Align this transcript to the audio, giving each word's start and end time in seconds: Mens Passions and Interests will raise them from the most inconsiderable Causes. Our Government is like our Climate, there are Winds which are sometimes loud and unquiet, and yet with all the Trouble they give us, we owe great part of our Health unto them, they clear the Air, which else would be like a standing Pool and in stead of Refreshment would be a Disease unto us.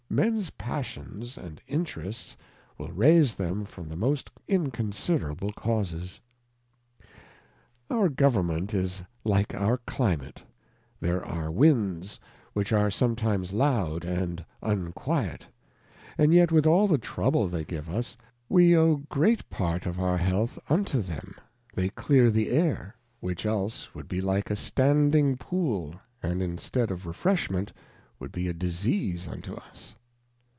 Mens 0.13 0.49
Passions 0.49 1.37
and 1.37 1.61
Interests 1.69 2.35
will 2.77 2.89
raise 2.91 3.33
them 3.35 3.63
from 3.63 3.87
the 3.87 3.95
most 3.95 4.29
inconsiderable 4.45 5.53
Causes. 5.53 6.19
Our 7.89 8.09
Government 8.09 8.73
is 8.73 9.03
like 9.23 9.55
our 9.55 9.77
Climate, 9.77 10.43
there 10.99 11.25
are 11.25 11.49
Winds 11.49 12.19
which 12.51 12.73
are 12.73 12.91
sometimes 12.91 13.53
loud 13.53 14.03
and 14.03 14.43
unquiet, 14.61 15.47
and 16.17 16.33
yet 16.33 16.51
with 16.51 16.67
all 16.67 16.87
the 16.87 16.97
Trouble 16.97 17.47
they 17.47 17.63
give 17.63 17.89
us, 17.89 18.17
we 18.49 18.75
owe 18.75 18.97
great 19.07 19.49
part 19.49 19.85
of 19.85 19.97
our 19.97 20.17
Health 20.17 20.59
unto 20.69 21.01
them, 21.01 21.35
they 21.73 21.87
clear 21.87 22.29
the 22.29 22.49
Air, 22.49 22.95
which 23.21 23.45
else 23.45 23.95
would 23.95 24.09
be 24.09 24.19
like 24.19 24.49
a 24.51 24.57
standing 24.57 25.37
Pool 25.37 25.95
and 26.21 26.43
in 26.43 26.57
stead 26.57 26.91
of 26.91 27.05
Refreshment 27.05 27.71
would 28.19 28.33
be 28.33 28.49
a 28.49 28.53
Disease 28.53 29.25
unto 29.29 29.53
us. 29.55 29.95